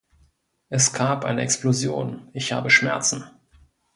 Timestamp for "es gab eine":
0.69-1.43